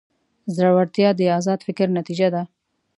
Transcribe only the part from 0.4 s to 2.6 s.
زړورتیا د ازاد فکر نتیجه ده.